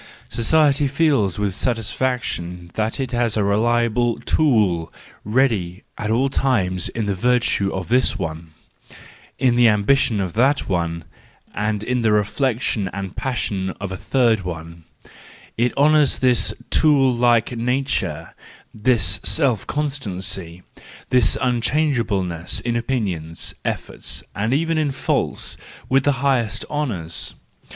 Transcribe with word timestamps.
Society 0.29 0.87
feels 0.87 1.37
with 1.37 1.53
satisfaction 1.53 2.71
that 2.73 2.99
it 2.99 3.11
has 3.11 3.37
a 3.37 3.43
reliable 3.43 4.19
tool 4.21 4.91
ready 5.23 5.83
at 5.95 6.09
all 6.09 6.27
times 6.27 6.89
in 6.89 7.05
the 7.05 7.13
virtue 7.13 7.71
of 7.71 7.87
this 7.87 8.17
one, 8.17 8.51
in 9.37 9.55
the 9.55 9.67
ambition 9.67 10.19
of 10.19 10.33
that 10.33 10.67
one, 10.67 11.03
and 11.53 11.83
in 11.83 12.01
the 12.01 12.11
reflection 12.11 12.89
and 12.91 13.15
passion 13.15 13.69
of 13.79 13.91
a 13.91 13.95
third 13.95 14.41
one,—it 14.41 15.71
honours 15.77 16.17
this 16.17 16.51
tool 16.71 17.13
like 17.13 17.51
nature, 17.55 18.33
this 18.73 19.19
self 19.21 19.67
constancy, 19.67 20.63
this 21.11 21.37
unchangeableness 21.39 22.59
in 22.61 22.75
opinions, 22.75 23.53
efforts, 23.63 24.23
and 24.33 24.51
even 24.51 24.79
in 24.79 24.89
faults, 24.91 25.57
with 25.89 26.05
the 26.05 26.13
highest 26.25 26.65
honours. 26.71 27.35